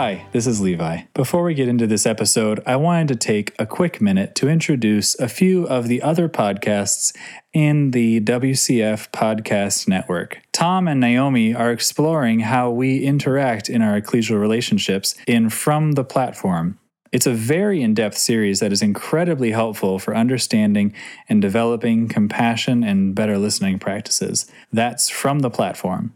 [0.00, 1.00] Hi, this is Levi.
[1.12, 5.18] Before we get into this episode, I wanted to take a quick minute to introduce
[5.18, 7.12] a few of the other podcasts
[7.52, 10.38] in the WCF Podcast Network.
[10.52, 16.04] Tom and Naomi are exploring how we interact in our ecclesial relationships in From the
[16.04, 16.78] Platform.
[17.10, 20.94] It's a very in depth series that is incredibly helpful for understanding
[21.28, 24.46] and developing compassion and better listening practices.
[24.72, 26.14] That's From the Platform.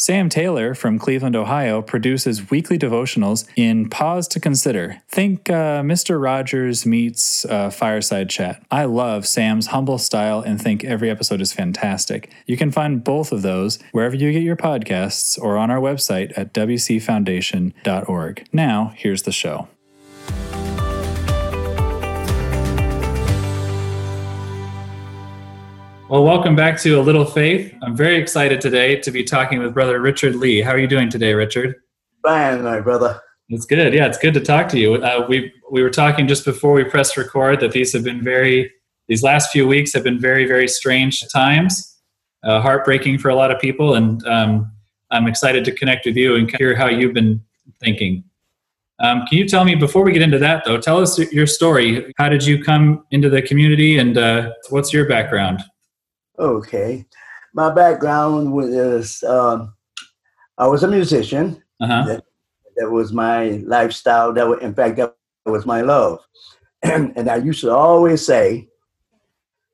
[0.00, 5.02] Sam Taylor from Cleveland, Ohio, produces weekly devotionals in Pause to Consider.
[5.10, 6.18] Think uh, Mr.
[6.18, 8.64] Rogers meets uh, Fireside Chat.
[8.70, 12.32] I love Sam's humble style and think every episode is fantastic.
[12.46, 16.32] You can find both of those wherever you get your podcasts or on our website
[16.34, 18.48] at wcfoundation.org.
[18.54, 19.68] Now, here's the show.
[26.10, 27.72] Well, welcome back to A Little Faith.
[27.82, 30.60] I'm very excited today to be talking with Brother Richard Lee.
[30.60, 31.76] How are you doing today, Richard?
[32.24, 33.20] Fine, my brother.
[33.48, 33.94] It's good.
[33.94, 34.96] Yeah, it's good to talk to you.
[34.96, 38.72] Uh, we we were talking just before we pressed record that these have been very
[39.06, 41.96] these last few weeks have been very very strange times,
[42.42, 44.68] uh, heartbreaking for a lot of people, and um,
[45.12, 47.40] I'm excited to connect with you and hear how you've been
[47.78, 48.24] thinking.
[48.98, 50.80] Um, can you tell me before we get into that though?
[50.80, 52.12] Tell us your story.
[52.18, 55.62] How did you come into the community, and uh, what's your background?
[56.40, 57.06] Okay.
[57.54, 59.74] My background was um,
[60.58, 61.62] I was a musician.
[61.80, 62.04] Uh-huh.
[62.06, 62.24] That,
[62.76, 64.32] that was my lifestyle.
[64.32, 65.14] That was, in fact, that
[65.46, 66.20] was my love.
[66.82, 68.68] And, and I used to always say,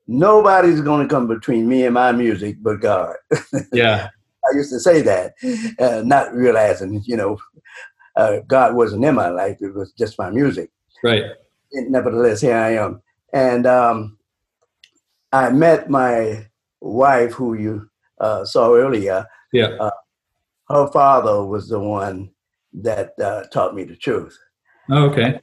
[0.07, 3.15] nobody's going to come between me and my music but God.
[3.73, 4.09] Yeah.
[4.49, 5.33] I used to say that,
[5.77, 7.37] uh, not realizing, you know,
[8.15, 9.57] uh, God wasn't in my life.
[9.59, 10.71] It was just my music.
[11.03, 11.23] Right.
[11.73, 13.01] And nevertheless, here I am.
[13.33, 14.17] And um,
[15.33, 16.47] I met my
[16.87, 19.75] wife, who you uh, saw earlier, Yeah.
[19.79, 19.91] uh,
[20.69, 22.31] her father was the one
[22.73, 24.37] that uh, taught me the truth.
[24.89, 25.39] Oh, okay.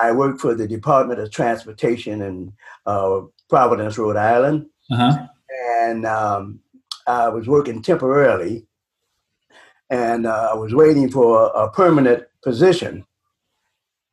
[0.00, 2.52] I worked for the Department of Transportation in
[2.86, 5.26] uh, Providence, Rhode Island, Uh huh.
[5.80, 6.60] and um,
[7.06, 8.66] I was working temporarily,
[9.90, 13.04] and uh, I was waiting for a, a permanent position.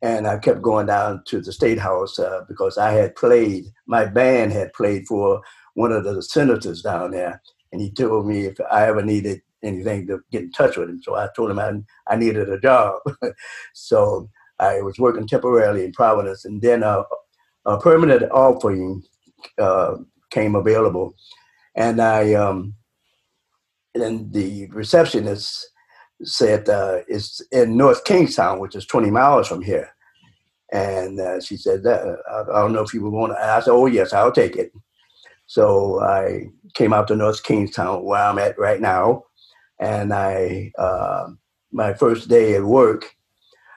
[0.01, 3.65] And I kept going down to the state house uh, because I had played.
[3.87, 5.41] My band had played for
[5.75, 7.41] one of the senators down there,
[7.71, 11.01] and he told me if I ever needed anything to get in touch with him.
[11.01, 11.71] So I told him I,
[12.07, 12.99] I needed a job.
[13.73, 17.03] so I was working temporarily in Providence, and then a,
[17.65, 19.03] a permanent offering
[19.59, 19.97] uh,
[20.31, 21.15] came available,
[21.75, 22.73] and I um,
[23.93, 25.69] and the receptionist
[26.23, 29.89] said uh, it's in North Kingstown, which is 20 miles from here.
[30.71, 33.39] And uh, she said, uh, I, I don't know if you would want to.
[33.39, 34.71] I said, oh, yes, I'll take it.
[35.47, 39.23] So I came out to North Kingstown, where I'm at right now.
[39.79, 41.27] And I, uh,
[41.71, 43.15] my first day at work,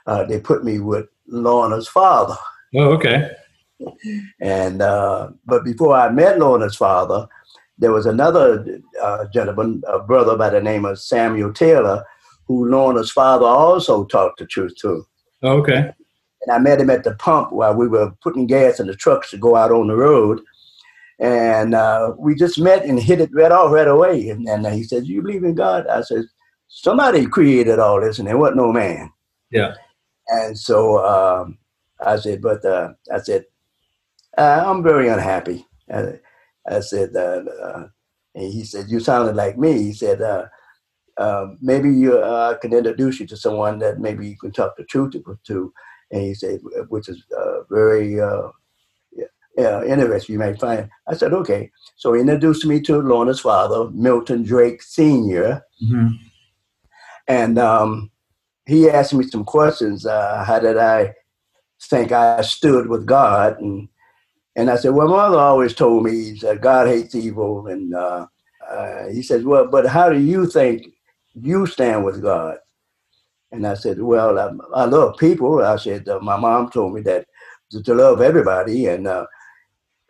[0.06, 2.36] uh, they put me with Lorna's father.
[2.74, 3.30] Oh, okay.
[4.40, 7.28] And uh, but before I met Lorna's father,
[7.78, 12.04] there was another uh, gentleman, a brother by the name of Samuel Taylor,
[12.46, 15.04] who Lorna's father also talked the truth to.
[15.42, 15.92] Oh, okay.
[16.42, 19.30] And I met him at the pump while we were putting gas in the trucks
[19.30, 20.40] to go out on the road.
[21.20, 24.28] And uh, we just met and hit it right off right away.
[24.28, 26.24] And, and he said, "You believe in God?" I said,
[26.68, 29.10] "Somebody created all this, and there wasn't no man."
[29.50, 29.74] Yeah.
[30.28, 31.58] And so um,
[32.04, 33.46] I said, "But uh, I said,
[34.36, 36.20] uh, I'm very unhappy." I,
[36.70, 37.88] I said, uh, uh,
[38.36, 40.46] and he said, "You sounded like me." He said, uh,
[41.16, 44.76] uh, "Maybe you, uh, I can introduce you to someone that maybe you can talk
[44.76, 45.72] the truth to." to.
[46.12, 48.20] And he said, "Which is uh, very
[49.58, 50.34] uh, yeah, interesting.
[50.34, 54.82] You might find." I said, "Okay." So he introduced me to Lorna's father, Milton Drake
[54.82, 56.08] Senior, hmm
[57.26, 58.10] and um,
[58.66, 60.06] he asked me some questions.
[60.06, 61.14] Uh, how did I
[61.82, 63.60] think I stood with God?
[63.60, 63.88] And
[64.58, 67.68] and I said, well, mother always told me that God hates evil.
[67.68, 68.26] And uh,
[68.68, 70.88] uh, he says, well, but how do you think
[71.34, 72.56] you stand with God?
[73.52, 75.62] And I said, well, I, I love people.
[75.64, 77.26] I said, uh, my mom told me that
[77.70, 78.86] to, to love everybody.
[78.86, 79.26] And uh,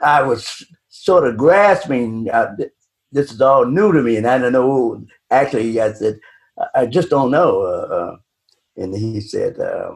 [0.02, 2.54] I was sort of grasping, uh,
[3.12, 4.16] this is all new to me.
[4.16, 6.20] And I don't know, actually, I said,
[6.74, 7.62] I just don't know.
[7.62, 8.16] Uh, uh,
[8.76, 9.92] and he said, uh,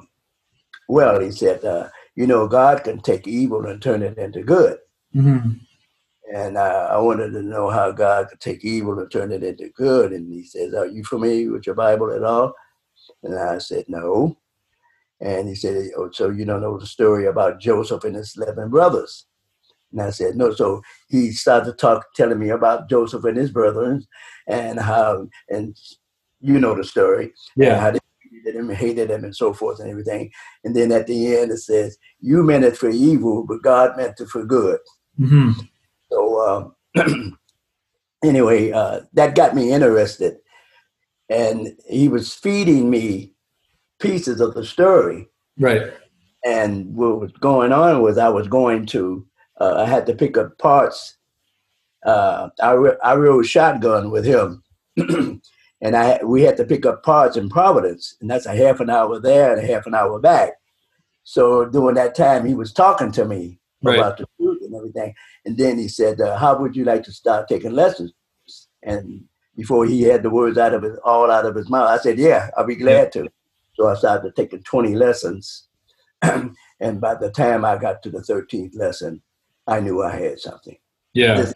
[0.88, 4.78] well, he said, uh, you know, God can take evil and turn it into good.
[5.12, 5.52] hmm
[6.34, 9.68] And uh, I wanted to know how God could take evil and turn it into
[9.70, 10.12] good.
[10.12, 12.54] And he says, Are you familiar with your Bible at all?
[13.22, 14.36] And I said, No.
[15.20, 18.70] And he said, oh, So you don't know the story about Joseph and his 11
[18.70, 19.26] brothers?
[19.92, 20.52] And I said, No.
[20.52, 24.06] So he started to talk, telling me about Joseph and his brothers
[24.46, 25.76] and how, and
[26.40, 27.32] you know the story.
[27.56, 27.78] Yeah.
[27.80, 27.98] How they
[28.30, 30.30] hated him, hated him, and so forth and everything.
[30.64, 34.20] And then at the end, it says, "You meant it for evil, but God meant
[34.20, 34.80] it for good."
[35.20, 35.52] Mm-hmm.
[36.10, 37.38] So um,
[38.24, 40.38] anyway, uh, that got me interested,
[41.28, 43.32] and he was feeding me
[44.00, 45.28] pieces of the story.
[45.58, 45.92] Right.
[46.44, 49.24] And what was going on was I was going to,
[49.60, 51.16] uh, I had to pick up parts.
[52.04, 52.72] Uh, I,
[53.04, 54.62] I rode shotgun with him.
[54.96, 58.90] and I we had to pick up parts in Providence, and that's a half an
[58.90, 60.52] hour there and a half an hour back.
[61.24, 63.96] So during that time, he was talking to me Right.
[63.96, 65.14] about the food and everything,
[65.44, 68.12] and then he said, uh, "How would you like to start taking lessons?"
[68.82, 69.24] And
[69.56, 72.18] before he had the words out of his all out of his mouth, I said,
[72.18, 73.28] "Yeah, I'll be glad to."
[73.74, 75.68] So I started taking twenty lessons,
[76.22, 79.22] and by the time I got to the thirteenth lesson,
[79.66, 80.76] I knew I had something.
[81.14, 81.50] Yeah.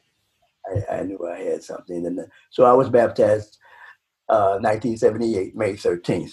[0.91, 3.59] I, I knew I had something, and uh, so I was baptized
[4.29, 6.33] uh, 1978, May 13th.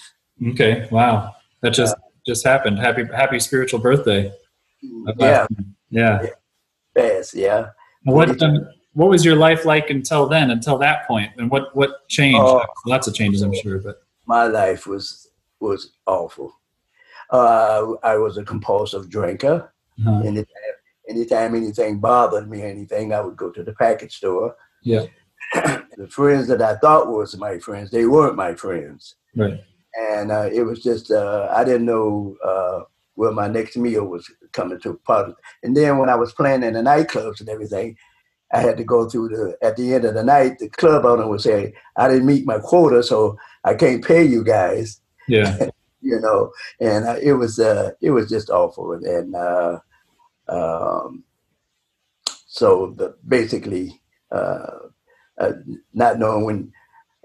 [0.49, 0.87] Okay.
[0.91, 1.35] Wow.
[1.61, 2.79] That just just happened.
[2.79, 4.31] Happy happy spiritual birthday.
[5.17, 5.45] Yeah,
[5.91, 6.25] Yeah.
[6.95, 7.69] fast, yeah.
[8.03, 11.31] What um, what was your life like until then, until that point?
[11.37, 12.39] And what what changed?
[12.41, 12.65] Oh.
[12.85, 15.29] Lots of changes, I'm sure, but My life was
[15.59, 16.53] was awful.
[17.29, 19.71] Uh, I was a compulsive drinker.
[20.05, 20.72] uh, Anytime,
[21.09, 24.55] anytime anything bothered me, or anything, I would go to the package store.
[24.81, 25.05] Yeah.
[25.53, 29.15] the friends that I thought was my friends, they weren't my friends.
[29.35, 29.61] right.
[30.11, 32.81] and uh, it was just uh, I didn't know uh,
[33.15, 34.99] where my next meal was coming to.
[35.05, 37.97] Part of, and then when I was playing in the nightclubs and everything,
[38.51, 39.57] I had to go through the.
[39.61, 42.59] At the end of the night, the club owner would say, "I didn't meet my
[42.59, 45.69] quota, so I can't pay you guys." Yeah.
[46.05, 46.51] You know,
[46.81, 49.79] and uh, it was uh, it was just awful, and uh,
[50.47, 51.23] um,
[52.47, 54.01] so the, basically
[54.31, 54.77] uh,
[55.37, 55.53] uh,
[55.93, 56.73] not knowing when,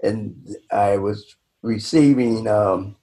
[0.01, 2.95] and I was receiving um,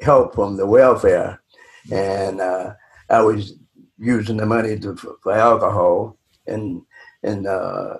[0.00, 1.42] help from the welfare,
[1.90, 2.74] and uh,
[3.08, 3.54] I was
[3.98, 6.82] using the money to, for, for alcohol and
[7.22, 7.96] and uh,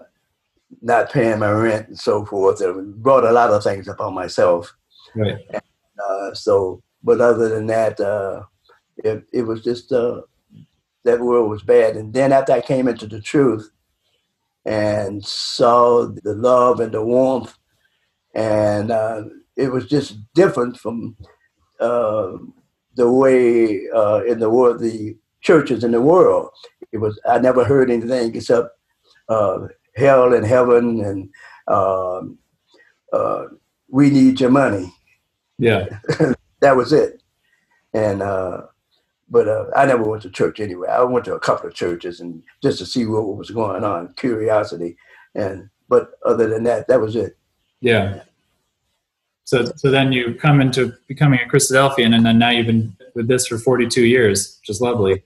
[0.83, 2.61] not paying my rent and so forth.
[2.61, 4.75] It brought a lot of things upon myself.
[5.15, 5.39] Right.
[5.55, 8.43] Uh, so, but other than that, uh,
[8.99, 10.23] it, it was just uh,
[11.05, 11.97] that world was bad.
[11.97, 13.71] And then after I came into the truth
[14.65, 17.57] and saw the love and the warmth,
[18.35, 19.25] and uh,
[19.57, 21.17] it was just different from
[21.81, 22.33] uh,
[22.97, 26.51] the way uh, in the world the churches in the world.
[26.93, 28.71] It was I never heard anything except
[29.29, 29.67] uh,
[29.97, 31.29] hell and heaven and
[31.69, 32.39] um,
[33.13, 33.45] uh,
[33.89, 34.93] we need your money
[35.59, 35.87] Yeah.
[36.61, 37.23] that was it.
[37.93, 38.63] And uh,
[39.35, 40.87] but uh, I never went to church anyway.
[40.89, 44.15] I went to a couple of churches and just to see what was going on,
[44.15, 44.97] curiosity.
[45.35, 47.37] And but other than that, that was it.
[47.81, 48.23] Yeah.
[49.43, 53.27] So so then you come into becoming a Christadelphian, and then now you've been with
[53.27, 55.25] this for 42 years, which is lovely.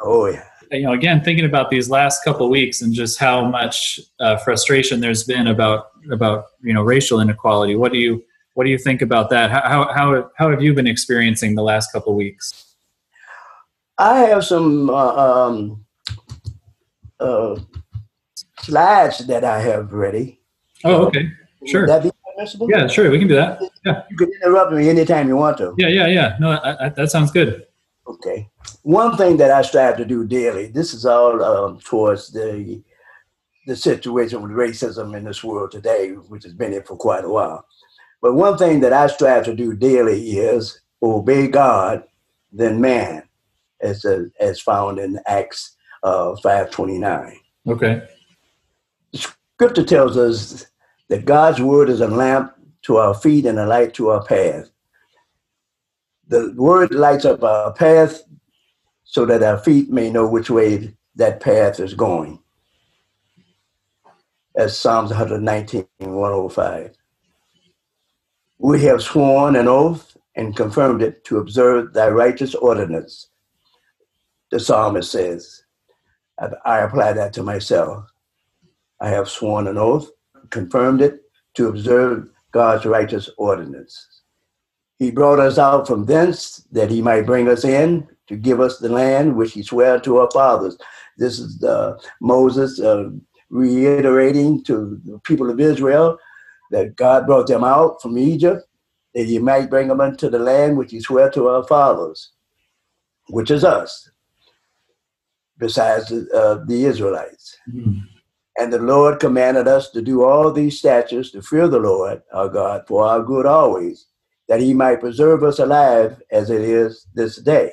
[0.00, 0.44] Oh yeah.
[0.72, 4.98] you know, again, thinking about these last couple weeks and just how much uh, frustration
[4.98, 7.76] there's been about about you know racial inequality.
[7.76, 8.24] What do you
[8.54, 9.52] what do you think about that?
[9.52, 12.73] How how how, how have you been experiencing the last couple weeks?
[13.98, 15.84] I have some uh, um,
[17.20, 17.58] uh,
[18.60, 20.40] slides that I have ready.
[20.84, 21.30] Oh, okay,
[21.66, 22.68] sure, Would that be permissible?
[22.70, 23.60] yeah, sure, we can do that.
[23.84, 24.02] Yeah.
[24.10, 25.74] You can interrupt me anytime you want to.
[25.78, 26.36] Yeah, yeah, yeah.
[26.40, 27.66] No, I, I, that sounds good.
[28.06, 28.48] Okay.
[28.82, 32.82] One thing that I strive to do daily, this is all um, towards the
[33.66, 37.28] the situation with racism in this world today, which has been here for quite a
[37.28, 37.64] while.
[38.20, 42.04] But one thing that I strive to do daily is obey God,
[42.52, 43.22] then man,
[43.84, 44.06] as
[44.40, 47.38] as found in Acts uh, five twenty nine.
[47.68, 48.02] Okay,
[49.14, 50.66] Scripture tells us
[51.10, 54.70] that God's word is a lamp to our feet and a light to our path.
[56.28, 58.22] The word lights up our path
[59.04, 62.40] so that our feet may know which way that path is going.
[64.56, 66.92] As Psalms 119, 105.
[68.58, 73.28] We have sworn an oath and confirmed it to observe thy righteous ordinance.
[74.54, 75.64] The psalmist says,
[76.64, 78.04] I apply that to myself.
[79.00, 80.08] I have sworn an oath,
[80.50, 81.22] confirmed it,
[81.54, 84.22] to observe God's righteous ordinance.
[85.00, 88.78] He brought us out from thence that he might bring us in to give us
[88.78, 90.78] the land which he swore to our fathers.
[91.18, 93.10] This is uh, Moses uh,
[93.50, 96.16] reiterating to the people of Israel
[96.70, 98.64] that God brought them out from Egypt,
[99.16, 102.30] that he might bring them into the land which he swore to our fathers,
[103.30, 104.10] which is us,
[105.58, 107.56] besides uh, the Israelites.
[107.72, 108.02] Mhm.
[108.56, 112.48] And the Lord commanded us to do all these statutes to fear the Lord our
[112.48, 114.06] God for our good always,
[114.48, 117.72] that he might preserve us alive as it is this day.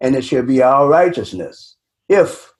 [0.00, 1.76] And it shall be our righteousness
[2.08, 2.52] if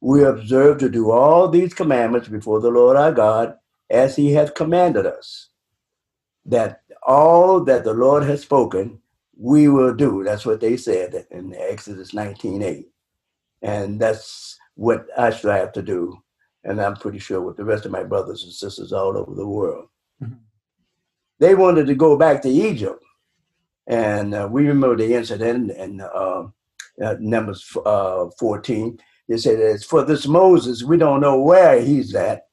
[0.00, 3.56] we observe to do all these commandments before the Lord our God
[3.90, 5.50] as he hath commanded us.
[6.46, 9.00] That all that the Lord has spoken,
[9.38, 10.24] we will do.
[10.24, 12.86] That's what they said in Exodus 19:8.
[13.62, 16.18] And that's what I strive to do.
[16.64, 19.46] And I'm pretty sure with the rest of my brothers and sisters all over the
[19.46, 19.88] world.
[20.22, 20.34] Mm-hmm.
[21.38, 23.02] They wanted to go back to Egypt.
[23.86, 26.48] And uh, we remember the incident in uh,
[27.02, 28.98] uh, Numbers uh, 14.
[29.28, 32.48] They said, As for this Moses, we don't know where he's at.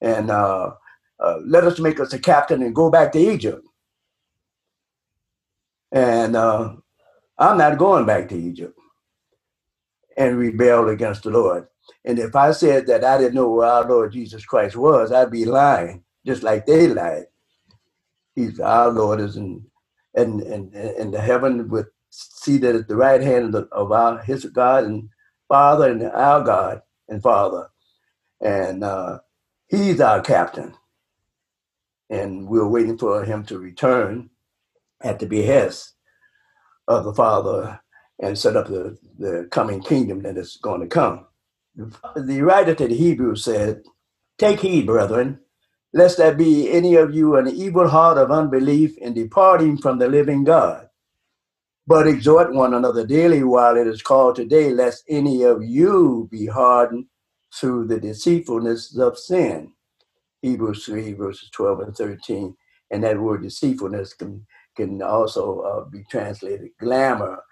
[0.00, 0.72] And uh,
[1.20, 3.67] uh, let us make us a captain and go back to Egypt.
[5.92, 8.78] And I'm not going back to Egypt
[10.16, 11.68] and rebel against the Lord.
[12.04, 15.30] And if I said that I didn't know where our Lord Jesus Christ was, I'd
[15.30, 17.26] be lying, just like they lied.
[18.34, 19.64] He's our Lord is in
[20.14, 24.18] in, in, in the heaven with seated at the right hand of, the, of our
[24.18, 25.08] his God and
[25.48, 27.68] Father and our God and Father.
[28.40, 29.20] And uh,
[29.68, 30.74] he's our captain.
[32.10, 34.30] And we're waiting for him to return
[35.02, 35.94] at the behest
[36.88, 37.80] of the Father
[38.22, 41.26] and set up the, the coming kingdom that is going to come.
[42.16, 43.82] The writer to the Hebrews said,
[44.38, 45.40] Take heed, brethren,
[45.94, 50.08] lest there be any of you an evil heart of unbelief in departing from the
[50.08, 50.88] living God.
[51.86, 56.46] But exhort one another daily while it is called today, lest any of you be
[56.46, 57.06] hardened
[57.54, 59.72] through the deceitfulness of sin.
[60.42, 62.56] Hebrews 3, verses 12 and 13.
[62.90, 64.46] And that word deceitfulness can,
[64.78, 67.42] can also uh, be translated glamour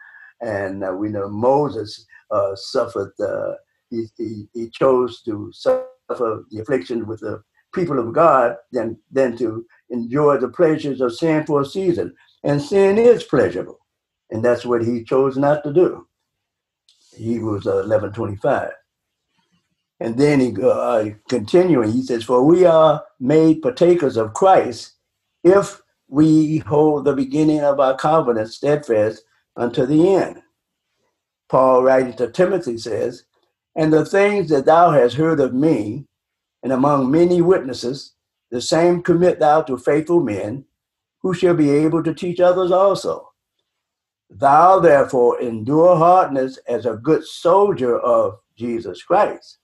[0.41, 3.55] and uh, we know Moses uh, suffered, uh,
[3.91, 7.43] he, he, he, chose to suffer the affliction with the
[7.73, 12.15] people of God than, than to enjoy the pleasures of sin for a season.
[12.45, 13.79] And sin is pleasurable.
[14.31, 16.07] And that's what he chose not to do.
[17.17, 18.71] Hebrews 11.25.
[20.01, 24.93] And then he uh, continuing, he says, For we are made partakers of Christ
[25.43, 29.23] if we hold the beginning of our covenant steadfast
[29.57, 30.43] unto the end.
[31.49, 33.25] Paul writing to Timothy says,
[33.75, 36.07] And the things that thou hast heard of me,
[36.63, 38.15] and among many witnesses,
[38.51, 40.65] the same commit thou to faithful men,
[41.21, 43.33] who shall be able to teach others also.
[44.31, 49.59] Thou therefore endure hardness as a good soldier of Jesus Christ.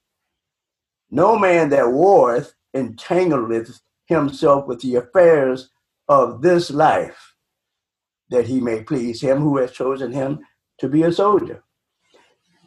[1.10, 5.70] No man that warreth entangleth himself with the affairs
[6.08, 7.34] of this life
[8.30, 10.40] that he may please him who has chosen him
[10.78, 11.62] to be a soldier.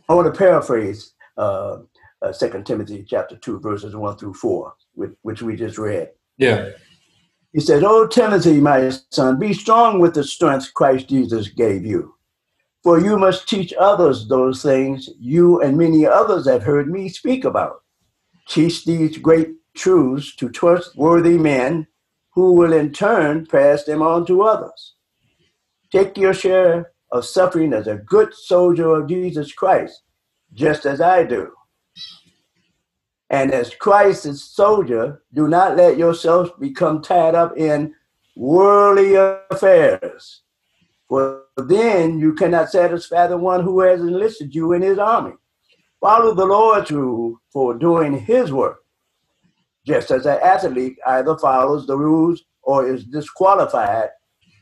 [0.07, 1.79] I want to paraphrase uh,
[2.21, 6.11] uh, 2 Timothy chapter 2, verses 1 through 4, which, which we just read.
[6.37, 6.69] Yeah.
[7.53, 12.15] He says, "O Timothy, my son, be strong with the strength Christ Jesus gave you.
[12.83, 17.45] For you must teach others those things you and many others have heard me speak
[17.45, 17.81] about.
[18.47, 21.87] Teach these great truths to trustworthy men
[22.35, 24.95] who will in turn pass them on to others.
[25.91, 30.03] Take your share of suffering as a good soldier of Jesus Christ,
[30.53, 31.51] just as I do.
[33.29, 37.95] And as Christ's soldier, do not let yourselves become tied up in
[38.35, 40.41] worldly affairs.
[41.07, 45.33] For then you cannot satisfy the one who has enlisted you in his army.
[46.01, 48.84] Follow the Lord's rule for doing his work,
[49.85, 54.09] just as an athlete either follows the rules or is disqualified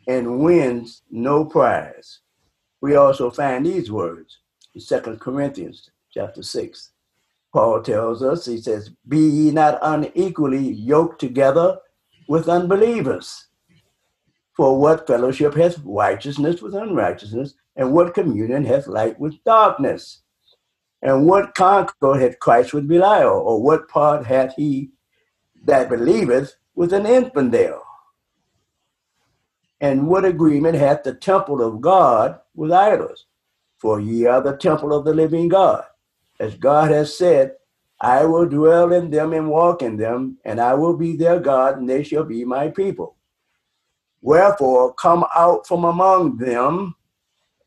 [0.08, 2.20] and wins no prize.
[2.82, 4.39] We also find these words
[4.75, 6.92] in 2 Corinthians chapter 6.
[7.53, 11.77] Paul tells us, he says, Be ye not unequally yoked together
[12.27, 13.48] with unbelievers.
[14.58, 20.22] For what fellowship hath righteousness with unrighteousness, and what communion hath light with darkness?
[21.01, 24.92] And what concord hath Christ with Belial, or what part hath he
[25.63, 27.84] that believeth with an infidel?
[29.79, 33.25] And what agreement hath the temple of God with idols?
[33.79, 35.84] For ye are the temple of the living God.
[36.39, 37.55] As God has said,
[38.00, 41.77] I will dwell in them and walk in them, and I will be their God,
[41.77, 43.15] and they shall be my people.
[44.22, 46.96] Wherefore, come out from among them,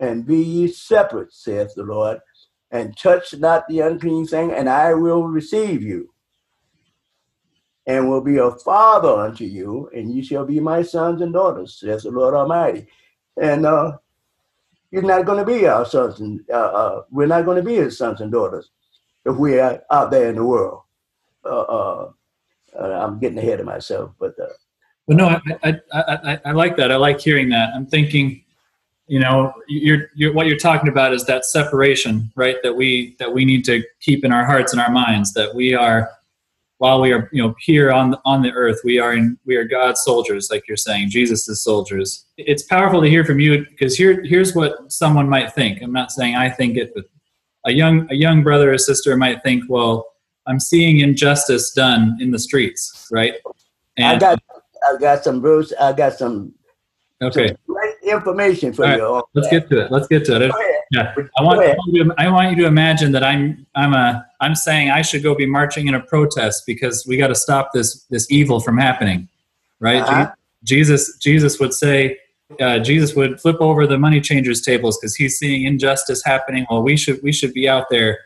[0.00, 2.21] and be ye separate, saith the Lord,
[2.71, 6.12] and touch not the unclean thing, and I will receive you
[7.87, 11.78] and will be a father unto you, and you shall be my sons and daughters,
[11.81, 12.87] says the Lord Almighty.
[13.40, 13.99] And uh,
[14.90, 17.76] you're not going to be our sons, and uh, uh, we're not going to be
[17.76, 18.71] his sons and daughters
[19.25, 20.83] if we are out there in the world.
[21.45, 22.11] Uh, uh,
[22.78, 24.35] uh, I'm getting ahead of myself, but
[25.07, 26.90] But no, I, I, I, I, like that.
[26.90, 27.73] I like hearing that.
[27.75, 28.43] I'm thinking,
[29.07, 32.57] you know, you're, you're, what you're talking about is that separation, right?
[32.62, 35.33] That we that we need to keep in our hearts and our minds.
[35.35, 36.11] That we are,
[36.78, 39.56] while we are, you know, here on the, on the earth, we are in we
[39.56, 42.26] are God's soldiers, like you're saying, Jesus' soldiers.
[42.37, 45.83] It's powerful to hear from you because here here's what someone might think.
[45.83, 47.04] I'm not saying I think it, but
[47.64, 50.06] a young a young brother or sister might think, well,
[50.47, 53.35] I'm seeing injustice done in the streets, right?
[53.97, 54.42] And I got
[54.87, 55.73] I got some Bruce.
[55.80, 56.54] I got some
[57.23, 59.23] okay some information for right, you.
[59.35, 59.90] Let's get to it.
[59.90, 60.52] Let's get to it.
[60.93, 63.93] Yeah, I want, I want, you to, I want you to imagine that I'm I'm
[63.93, 67.35] a I'm saying I should go be marching in a protest because we got to
[67.35, 69.28] stop this this evil from happening,
[69.81, 70.02] right?
[70.02, 70.33] Uh-huh.
[70.62, 72.19] Jesus Jesus would say
[72.61, 76.66] uh, Jesus would flip over the money changers tables because he's seeing injustice happening.
[76.71, 78.21] Well, we should we should be out there,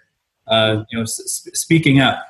[0.46, 2.22] uh, you know, s- speaking up.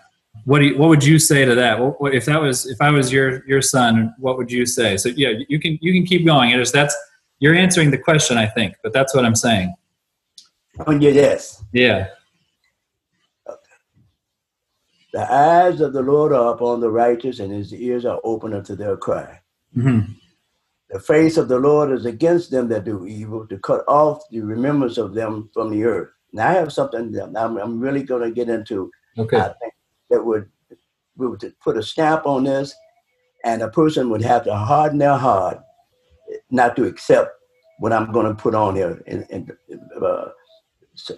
[0.44, 1.80] What do you, what would you say to that?
[1.80, 4.96] What, what, if that was if I was your your son, what would you say?
[4.96, 6.50] So yeah, you can you can keep going.
[6.50, 6.96] It is that's
[7.40, 9.74] you're answering the question, I think, but that's what I'm saying.
[10.86, 11.62] On your yes.
[11.72, 12.08] Yeah.
[15.12, 18.76] The eyes of the Lord are upon the righteous, and his ears are open unto
[18.76, 19.40] their cry.
[19.76, 20.12] Mm-hmm.
[20.90, 24.40] The face of the Lord is against them that do evil, to cut off the
[24.40, 26.10] remembrance of them from the earth.
[26.32, 28.90] Now I have something that I'm, I'm really going to get into.
[29.18, 29.36] Okay.
[29.36, 29.74] I think
[30.10, 30.48] that would
[31.16, 32.74] we would put a stamp on this,
[33.44, 35.60] and a person would have to harden their heart
[36.50, 37.30] not to accept
[37.78, 39.50] what I'm going to put on here in, in,
[40.00, 40.28] uh,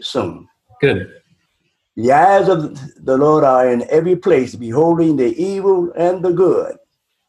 [0.00, 0.48] soon.
[0.80, 1.22] Good.
[1.96, 6.76] The eyes of the Lord are in every place, beholding the evil and the good.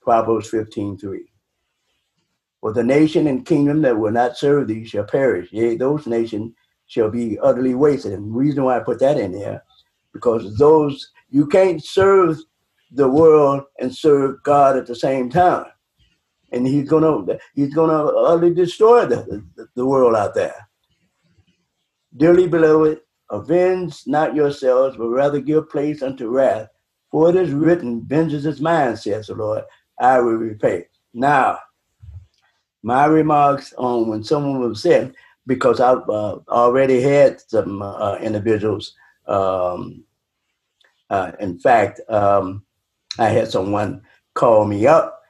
[0.01, 1.25] Proverbs 15 3.
[2.61, 5.51] For the nation and kingdom that will not serve thee shall perish.
[5.51, 6.53] Yea, those nations
[6.87, 8.13] shall be utterly wasted.
[8.13, 9.63] And the reason why I put that in there,
[10.13, 12.37] because those you can't serve
[12.91, 15.65] the world and serve God at the same time.
[16.53, 20.69] And he's gonna he's gonna utterly destroy the, the, the world out there.
[22.15, 26.69] Dearly beloved, avenge not yourselves, but rather give place unto wrath.
[27.09, 29.63] For it is written, Vengeance is mine, says the Lord,
[29.99, 30.87] I will repay.
[31.13, 31.59] Now,
[32.83, 35.13] my remarks on when someone was sick,
[35.47, 38.93] because I've uh, already had some uh, individuals.
[39.27, 40.03] Um,
[41.09, 42.63] uh, in fact, um,
[43.19, 44.01] I had someone
[44.33, 45.21] call me up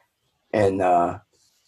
[0.53, 1.19] and uh,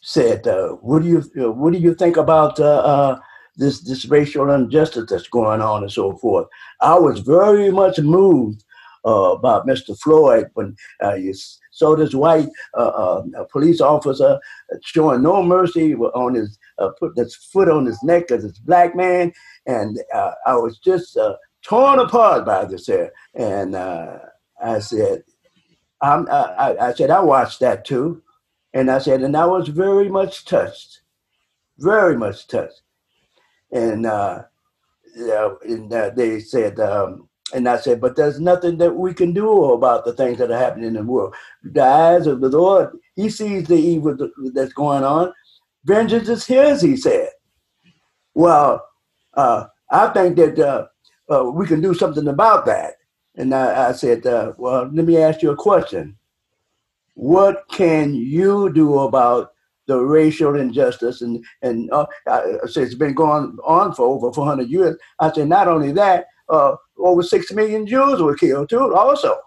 [0.01, 3.19] said, uh, "What do you What do you think about uh,
[3.57, 6.47] this this racial injustice that's going on and so forth?"
[6.81, 8.63] I was very much moved
[9.03, 9.97] about Mr.
[9.99, 10.75] Floyd when
[11.17, 11.33] you
[11.75, 14.39] so this white uh, uh, police officer
[14.81, 18.95] showing no mercy on his, uh, put his foot on his neck as this black
[18.95, 19.33] man.
[19.67, 23.11] And uh, I was just uh, torn apart by this here.
[23.33, 24.19] And uh,
[24.63, 25.23] I said,
[26.01, 28.23] I'm, I, I said, I watched that too.
[28.73, 31.01] And I said, and I was very much touched,
[31.77, 32.83] very much touched.
[33.75, 34.43] And, uh,
[35.67, 39.65] and uh, they said, um, and I said, but there's nothing that we can do
[39.73, 41.35] about the things that are happening in the world.
[41.63, 44.17] The eyes of the Lord, He sees the evil
[44.53, 45.33] that's going on.
[45.83, 47.29] Vengeance is His, He said.
[48.33, 48.87] Well,
[49.35, 50.87] uh, I think that uh,
[51.29, 52.93] uh, we can do something about that.
[53.35, 56.17] And I, I said, uh, well, let me ask you a question.
[57.15, 59.54] What can you do about
[59.87, 64.69] the racial injustice and and uh, I, I it's been going on for over 400
[64.69, 64.97] years.
[65.19, 69.37] I said not only that, uh, over six million Jews were killed too, also.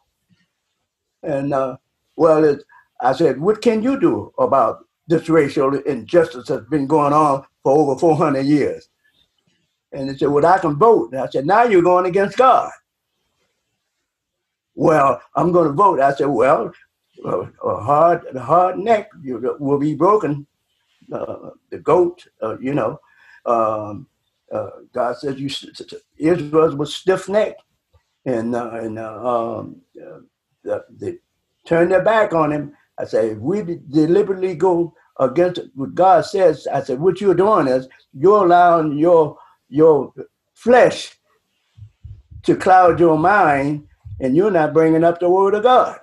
[1.23, 1.77] And uh,
[2.17, 2.63] well, it,
[3.01, 7.73] I said, what can you do about this racial injustice that's been going on for
[7.73, 8.89] over 400 years?
[9.93, 11.13] And they said, well, I can vote.
[11.13, 12.71] And I said, now you're going against God.
[14.75, 16.01] Well, I'm going to vote.
[16.01, 16.73] I said, well,
[17.25, 20.47] a hard, a hard neck will be broken.
[21.13, 23.01] Uh, the goat, uh, you know,
[23.47, 24.07] um,
[24.53, 25.49] uh, God says you
[26.19, 27.63] Israel was stiff necked,
[28.27, 29.81] and uh, and uh, um,
[30.91, 31.19] they
[31.67, 32.73] turned their back on him.
[32.99, 37.69] I say if we deliberately go against what God says, I said what you're doing
[37.69, 40.13] is you're allowing your your
[40.55, 41.19] flesh
[42.43, 43.87] to cloud your mind,
[44.21, 46.01] and you're not bringing up the word of God.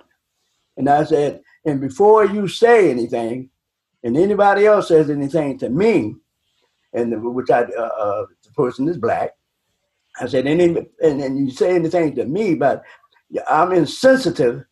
[0.76, 3.50] And I said, and before you say anything,
[4.02, 6.14] and anybody else says anything to me,
[6.92, 9.30] and which I uh, uh, the person is black.
[10.20, 12.82] I said, and, and, and you say anything to me, but
[13.50, 14.64] I'm insensitive.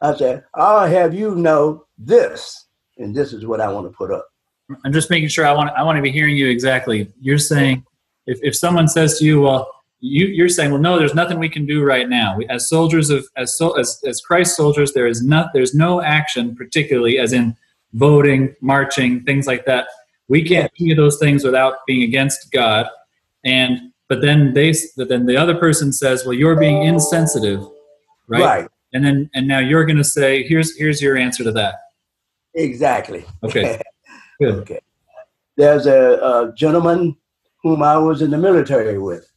[0.00, 2.66] I said, I'll have you know this,
[2.98, 4.28] and this is what I want to put up.
[4.84, 7.12] I'm just making sure I want I want to be hearing you exactly.
[7.20, 7.84] You're saying
[8.26, 9.70] if, if someone says to you, well,
[10.04, 12.36] you, you're saying, well, no, there's nothing we can do right now.
[12.36, 16.02] We, as soldiers of as, so, as as Christ soldiers, there is not there's no
[16.02, 17.56] action, particularly as in
[17.94, 19.86] voting, marching, things like that.
[20.28, 22.86] We can't do any of those things without being against God.
[23.46, 27.66] And but then they but then the other person says, "Well, you're being insensitive."
[28.28, 28.42] Right?
[28.42, 28.68] Right.
[28.92, 31.76] And then and now you're going to say, "Here's here's your answer to that."
[32.52, 33.24] Exactly.
[33.42, 33.80] Okay.
[34.38, 34.54] Good.
[34.56, 34.80] Okay.
[35.56, 37.16] There's a, a gentleman
[37.62, 39.30] whom I was in the military with,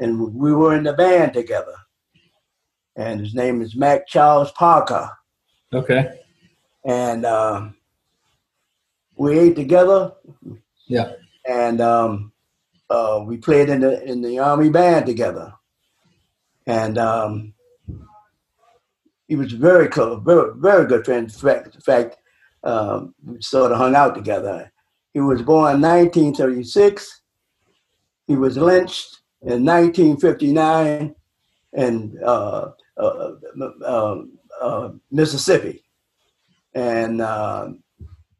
[0.00, 1.74] and we were in the band together.
[2.96, 5.08] And his name is Mack Charles Parker.
[5.72, 6.18] Okay.
[6.84, 7.76] And um,
[9.16, 10.12] we ate together,
[10.86, 11.12] Yeah.
[11.46, 12.32] and um,
[12.88, 15.52] uh, we played in the in the army band together.
[16.66, 17.54] And um,
[19.28, 21.24] he was very close, very very good friend.
[21.24, 22.16] In fact, in fact
[22.64, 24.72] um, we sort of hung out together.
[25.12, 27.20] He was born 1936.
[28.26, 31.14] He was lynched in 1959
[31.72, 33.32] in uh, uh,
[33.84, 34.16] uh,
[34.60, 35.82] uh, Mississippi,
[36.74, 37.70] and uh,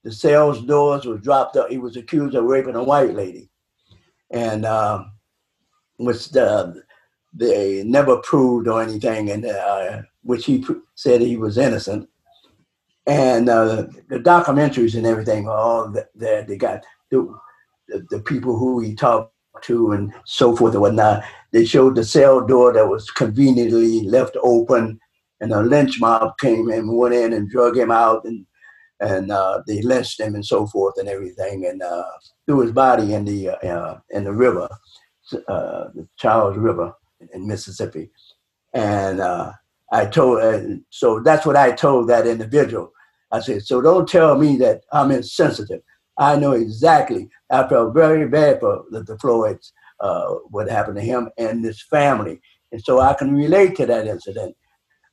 [0.02, 1.70] the cells doors was dropped up.
[1.70, 3.50] He was accused of raping a white lady,
[4.30, 5.12] and um,
[5.96, 6.82] which the,
[7.32, 12.08] they never proved or anything, and which he pr- said he was innocent.
[13.06, 16.42] And uh, the documentaries and everything all th- there.
[16.42, 17.34] They got the,
[17.88, 21.24] the people who he talked to and so forth and whatnot.
[21.52, 24.98] They showed the cell door that was conveniently left open,
[25.40, 28.46] and a lynch mob came and went in and drug him out, and
[29.00, 32.04] and uh, they lynched him and so forth and everything, and uh,
[32.46, 34.68] threw his body in the uh, in the river,
[35.48, 36.94] uh, the Charles River
[37.34, 38.10] in Mississippi,
[38.72, 39.52] and uh,
[39.92, 40.60] I told, uh,
[40.90, 42.92] so that's what I told that individual.
[43.32, 45.82] I said, so don't tell me that I'm insensitive.
[46.20, 47.30] I know exactly.
[47.50, 51.82] I felt very bad for the, the Floyds, uh, what happened to him and his
[51.82, 52.40] family,
[52.72, 54.54] and so I can relate to that incident.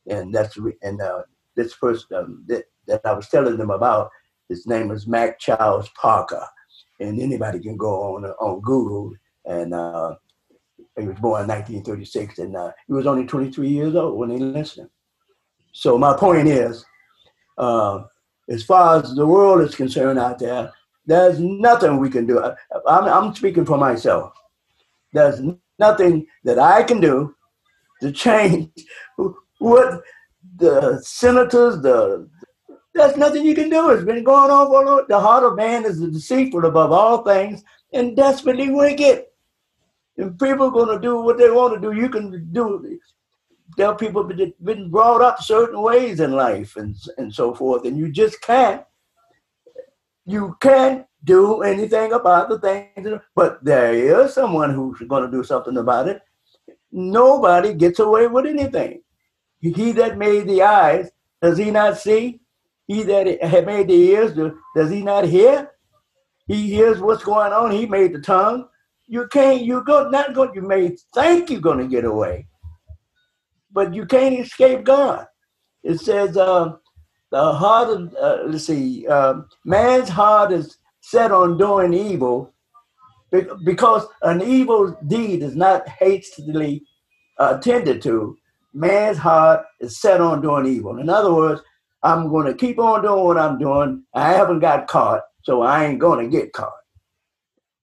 [0.06, 1.24] And that's and uh,
[1.56, 4.10] this person um, that, that I was telling them about.
[4.50, 6.46] His name is Mack Charles Parker,
[7.00, 9.14] and anybody can go on on Google
[9.46, 9.74] and.
[9.74, 10.16] Uh,
[11.00, 14.80] he was born in 1936, and uh, he was only 23 years old when lynched
[14.80, 14.90] him.
[15.72, 16.84] So my point is,
[17.58, 18.04] uh,
[18.50, 20.74] as far as the world is concerned out there,
[21.08, 22.44] there's nothing we can do.
[22.88, 24.34] I'm, I'm speaking for myself.
[25.14, 25.42] There's
[25.80, 27.34] nothing that I can do
[28.02, 28.70] to change
[29.60, 30.02] what
[30.58, 32.30] the senators, the
[32.94, 33.92] there's nothing you can do.
[33.92, 35.06] It's been going on for a long.
[35.08, 39.26] The heart of man is deceitful above all things and desperately wicked.
[40.18, 43.00] And people are going to do what they want to do, you can do.
[43.78, 47.86] There are people been been brought up certain ways in life and and so forth,
[47.86, 48.84] and you just can't.
[50.28, 55.44] You can't do anything about the things, but there is someone who's going to do
[55.44, 56.22] something about it.
[56.92, 59.02] Nobody gets away with anything.
[59.60, 61.10] He that made the eyes,
[61.42, 62.42] does he not see?
[62.86, 63.26] He that
[63.66, 64.38] made the ears,
[64.76, 65.72] does he not hear?
[66.46, 67.72] He hears what's going on.
[67.72, 68.68] He made the tongue
[69.08, 72.46] you can't you go not going you may think you're going to get away
[73.72, 75.26] but you can't escape god
[75.84, 76.74] it says uh,
[77.32, 82.54] the heart of uh, let's see uh, man's heart is set on doing evil
[83.66, 86.84] because an evil deed is not hastily
[87.40, 88.38] attended to.
[88.74, 91.00] Man's heart is set on doing evil.
[91.00, 91.62] In other words
[92.04, 94.04] i'm going to keep on doing what i'm doing.
[94.14, 96.74] I haven't got caught so i ain't going to get caught.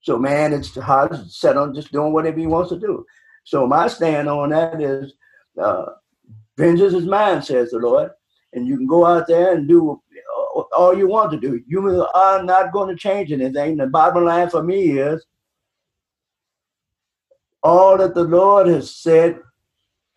[0.05, 3.03] So man, it's hard to set on just doing whatever he wants to do.
[3.43, 5.13] So my stand on that is,
[5.59, 5.85] uh,
[6.57, 8.11] vengeance is mine, says the Lord,
[8.55, 11.61] and you can go out there and do uh, all you want to do.
[11.67, 13.77] You are not going to change anything.
[13.77, 15.23] The bottom line for me is,
[17.61, 19.39] all that the Lord has said,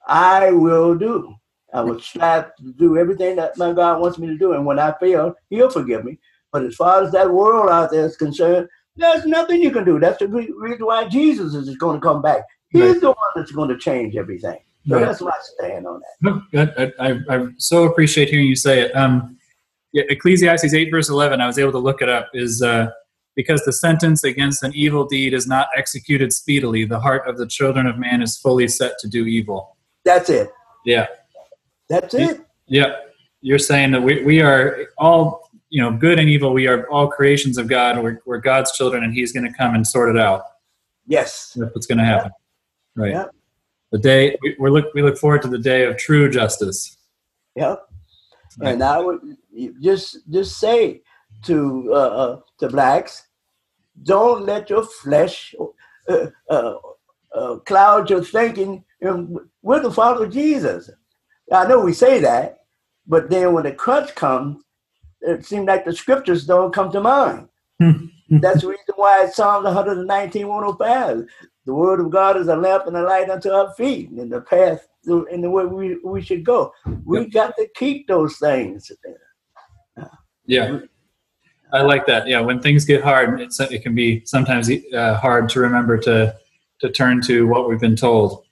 [0.06, 1.34] I will do.
[1.74, 4.78] I will strive to do everything that my God wants me to do, and when
[4.78, 6.18] I fail, He'll forgive me.
[6.50, 10.00] But as far as that world out there is concerned, there's nothing you can do.
[10.00, 12.42] That's the reason why Jesus is going to come back.
[12.70, 13.00] He's right.
[13.00, 14.58] the one that's going to change everything.
[14.86, 15.04] So right.
[15.04, 16.00] that's my stand on
[16.52, 16.94] that.
[16.98, 18.96] I, I, I, so appreciate hearing you say it.
[18.96, 19.36] Um,
[19.94, 22.88] Ecclesiastes 8, verse 11, I was able to look it up, is uh,
[23.36, 27.46] because the sentence against an evil deed is not executed speedily, the heart of the
[27.46, 29.76] children of man is fully set to do evil.
[30.04, 30.50] That's it.
[30.84, 31.06] Yeah.
[31.88, 32.40] That's it.
[32.66, 32.96] Yeah.
[33.40, 37.08] You're saying that we, we are all you know, good and evil, we are all
[37.08, 38.02] creations of God.
[38.02, 40.42] We're, we're God's children, and He's going to come and sort it out.
[41.06, 42.30] Yes, that's what's going to happen.
[42.96, 43.12] Right.
[43.12, 43.26] Yeah.
[43.90, 46.96] The day we, we look we look forward to the day of true justice.
[47.56, 47.88] Yep.
[48.58, 48.72] Right.
[48.74, 49.20] And I would
[49.80, 51.02] just just say
[51.44, 53.26] to uh, uh, to blacks,
[54.02, 55.54] don't let your flesh
[56.08, 56.74] uh, uh,
[57.34, 58.84] uh cloud your thinking.
[59.00, 60.90] We're the follow Jesus.
[61.52, 62.58] I know we say that,
[63.06, 64.62] but then when the crunch comes,
[65.22, 67.48] it seems like the scriptures don't come to mind.
[68.30, 71.26] That's the reason why it's Psalms 119, 105.
[71.68, 74.40] The word of God is a lamp and a light unto our feet, and the
[74.40, 76.72] path in the way we, we should go.
[77.04, 77.30] We yep.
[77.30, 78.90] got to keep those things.
[80.46, 80.78] Yeah.
[81.70, 82.26] I like that.
[82.26, 86.34] Yeah, when things get hard, it's, it can be sometimes uh, hard to remember to
[86.80, 88.46] to turn to what we've been told.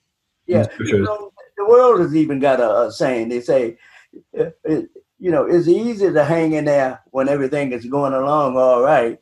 [0.45, 3.29] Yeah, you know, the world has even got a, a saying.
[3.29, 3.79] They say,
[4.39, 8.57] uh, it, you know, it's easy to hang in there when everything is going along
[8.57, 9.19] all right,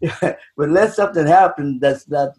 [0.20, 2.30] but let something happen that's not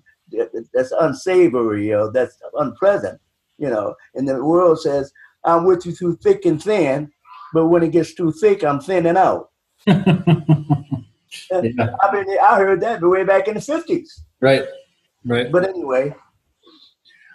[0.74, 3.20] that's unsavory or that's unpleasant,
[3.58, 3.96] you know.
[4.16, 5.12] And the world says,
[5.44, 7.12] "I'm with you through thick and thin,"
[7.54, 9.50] but when it gets too thick, I'm thinning out.
[9.88, 10.02] yeah.
[11.52, 14.24] I mean, I heard that way back in the fifties.
[14.42, 14.66] Right,
[15.26, 15.52] right.
[15.52, 16.14] But anyway.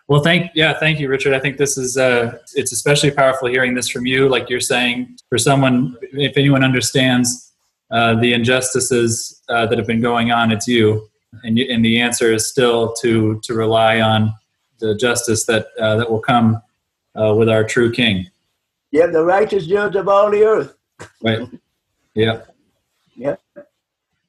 [0.07, 1.33] Well, thank yeah, thank you, Richard.
[1.33, 4.29] I think this is uh, it's especially powerful hearing this from you.
[4.29, 7.53] Like you're saying, for someone, if anyone understands
[7.91, 11.09] uh, the injustices uh, that have been going on, it's you.
[11.43, 14.33] And, you, and the answer is still to to rely on
[14.79, 16.61] the justice that uh, that will come
[17.19, 18.31] uh, with our true King.
[18.91, 20.77] Yeah, the righteous judge of all the earth.
[21.23, 21.49] Right.
[22.15, 22.43] Yeah.
[23.17, 23.37] Yeah.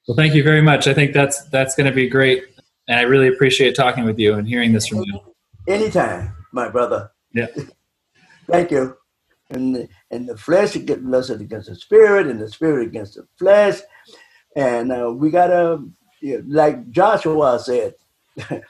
[0.08, 0.88] Well, thank you very much.
[0.88, 2.44] I think that's that's going to be great,
[2.88, 5.20] and I really appreciate talking with you and hearing this from you.
[5.68, 7.12] Anytime, my brother.
[7.34, 7.48] Yeah.
[8.48, 8.96] thank you.
[9.50, 13.28] And the, and the flesh gets lusted against the spirit, and the spirit against the
[13.38, 13.80] flesh,
[14.56, 15.84] and uh, we gotta,
[16.48, 17.96] like Joshua said,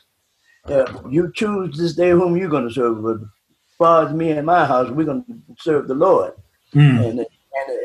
[0.66, 3.02] uh, you choose this day whom you're going to serve.
[3.02, 6.34] But as far as me and my house, we're going to serve the Lord.
[6.74, 7.10] Mm.
[7.10, 7.26] And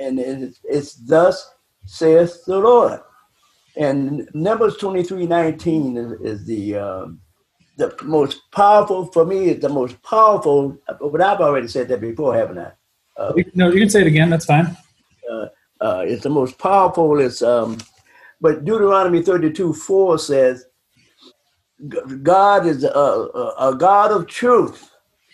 [0.00, 1.54] and, and it's, it's thus
[1.86, 3.00] saith the Lord.
[3.76, 7.20] And Numbers 23 19 is, is the um,
[7.76, 12.34] the most powerful for me is the most powerful but I've already said that before,
[12.34, 12.72] haven't I?
[13.16, 14.76] Uh, no, you can say it again, that's fine.
[15.30, 15.46] Uh,
[15.80, 17.78] uh, it's the most powerful, it's um
[18.40, 20.66] but Deuteronomy 32 4 says
[22.22, 24.90] God is a, a, a God of truth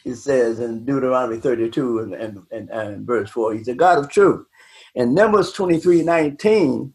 [0.06, 3.54] it says in Deuteronomy 32 and, and, and, and, verse 4.
[3.54, 4.46] He's a God of truth.
[4.94, 6.94] And Numbers 23 19,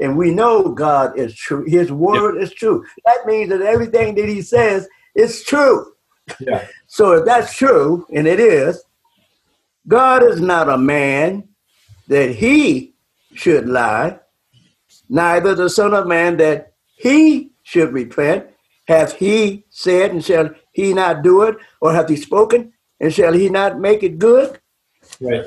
[0.00, 1.64] and we know God is true.
[1.64, 2.84] His word is true.
[3.04, 5.92] That means that everything that he says is true.
[6.40, 6.66] Yeah.
[6.88, 8.82] so if that's true, and it is,
[9.86, 11.48] God is not a man
[12.08, 12.94] that he
[13.32, 14.18] should lie,
[15.08, 18.46] neither the Son of Man that he should repent.
[18.86, 21.56] Hath he said, and shall he not do it?
[21.80, 24.58] Or hath he spoken, and shall he not make it good?
[25.20, 25.44] Right.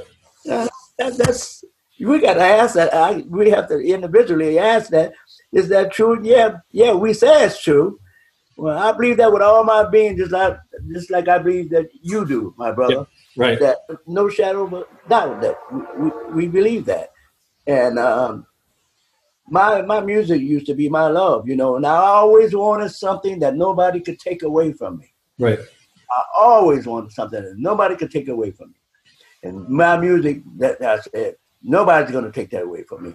[0.49, 1.63] Uh, that, that's
[1.99, 2.93] we got to ask that.
[2.93, 5.13] I, we have to individually ask that.
[5.51, 6.19] Is that true?
[6.23, 6.93] Yeah, yeah.
[6.93, 7.99] We say it's true.
[8.57, 10.57] Well, I believe that with all my being, just like
[10.91, 13.07] just like I believe that you do, my brother.
[13.35, 13.59] Yeah, right.
[13.59, 15.57] That no shadow of a doubt that
[15.97, 17.11] we, we believe that,
[17.65, 18.45] and um,
[19.51, 23.37] my my music used to be my love, you know, and I always wanted something
[23.39, 25.13] that nobody could take away from me.
[25.37, 25.59] Right.
[26.09, 28.79] I always wanted something that nobody could take away from me.
[29.43, 31.39] And my music, that that's it.
[31.61, 33.13] Nobody's gonna take that away from me.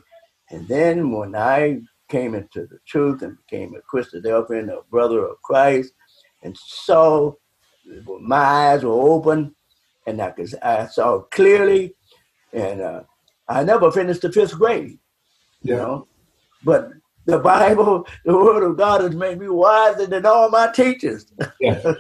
[0.51, 5.41] And then when I came into the truth and became a Christadelphian, a brother of
[5.43, 5.93] Christ,
[6.43, 7.33] and saw
[8.21, 9.55] my eyes were open
[10.07, 11.95] and I, could, I saw clearly.
[12.53, 13.03] And uh,
[13.49, 14.99] I never finished the fifth grade,
[15.63, 15.77] you yeah.
[15.77, 16.09] know.
[16.65, 16.91] But
[17.27, 21.27] the Bible, the Word of God has made me wiser than all my teachers.
[21.61, 21.95] Yeah,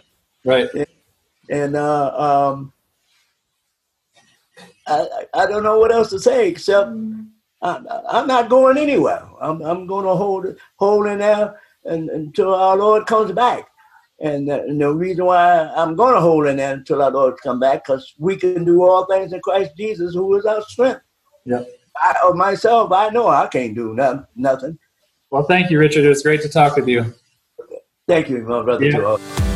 [0.45, 0.69] right.
[1.51, 2.73] and uh, um,
[4.87, 6.91] I, I don't know what else to say except
[7.63, 7.79] I,
[8.11, 9.27] am not going anywhere.
[9.41, 13.69] I'm, I'm going to hold hold in there and, until our Lord comes back.
[14.21, 17.35] And the, and the reason why I'm going to hold in there until our Lord
[17.43, 21.03] comes back, because we can do all things in Christ Jesus, who is our strength.
[21.45, 21.65] Yeah.
[22.03, 24.79] I, of myself, I know I can't do no, nothing.
[25.31, 26.05] Well, thank you, Richard.
[26.05, 27.15] It was great to talk with you.
[28.07, 28.85] Thank you, my brother.
[28.85, 29.56] Yeah.